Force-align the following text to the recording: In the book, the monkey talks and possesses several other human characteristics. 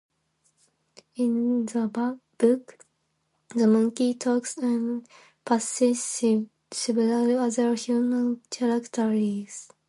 In 1.17 1.67
the 1.67 1.85
book, 1.87 2.21
the 3.53 3.67
monkey 3.67 4.15
talks 4.15 4.57
and 4.57 5.07
possesses 5.45 6.47
several 6.71 7.37
other 7.37 7.75
human 7.75 8.41
characteristics. 8.49 9.69